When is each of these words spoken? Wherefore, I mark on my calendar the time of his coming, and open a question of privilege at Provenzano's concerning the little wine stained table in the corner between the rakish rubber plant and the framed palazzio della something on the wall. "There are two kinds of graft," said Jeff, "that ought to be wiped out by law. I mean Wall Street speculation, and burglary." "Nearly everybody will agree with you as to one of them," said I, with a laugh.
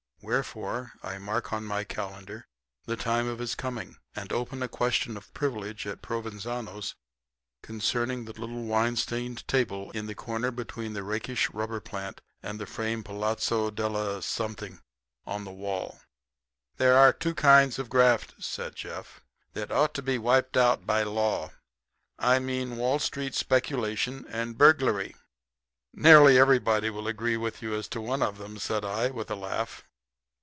Wherefore, 0.23 0.93
I 1.01 1.17
mark 1.17 1.51
on 1.51 1.65
my 1.65 1.83
calendar 1.83 2.47
the 2.85 2.95
time 2.95 3.27
of 3.27 3.39
his 3.39 3.55
coming, 3.55 3.97
and 4.15 4.31
open 4.31 4.61
a 4.61 4.67
question 4.67 5.17
of 5.17 5.33
privilege 5.33 5.87
at 5.87 6.03
Provenzano's 6.03 6.93
concerning 7.63 8.25
the 8.25 8.39
little 8.39 8.61
wine 8.65 8.95
stained 8.97 9.47
table 9.47 9.89
in 9.93 10.05
the 10.05 10.13
corner 10.13 10.51
between 10.51 10.93
the 10.93 11.01
rakish 11.01 11.49
rubber 11.49 11.79
plant 11.79 12.21
and 12.43 12.59
the 12.61 12.67
framed 12.67 13.03
palazzio 13.05 13.71
della 13.71 14.21
something 14.21 14.81
on 15.25 15.43
the 15.43 15.51
wall. 15.51 16.01
"There 16.77 16.95
are 16.95 17.11
two 17.13 17.33
kinds 17.33 17.79
of 17.79 17.89
graft," 17.89 18.35
said 18.43 18.75
Jeff, 18.75 19.21
"that 19.53 19.71
ought 19.71 19.95
to 19.95 20.03
be 20.03 20.19
wiped 20.19 20.55
out 20.55 20.85
by 20.85 21.01
law. 21.01 21.49
I 22.19 22.37
mean 22.37 22.77
Wall 22.77 22.99
Street 22.99 23.33
speculation, 23.33 24.27
and 24.29 24.55
burglary." 24.55 25.15
"Nearly 25.95 26.37
everybody 26.37 26.91
will 26.91 27.07
agree 27.07 27.37
with 27.37 27.63
you 27.63 27.73
as 27.73 27.87
to 27.87 27.99
one 27.99 28.21
of 28.21 28.37
them," 28.37 28.59
said 28.59 28.85
I, 28.85 29.09
with 29.09 29.31
a 29.31 29.35
laugh. 29.35 29.83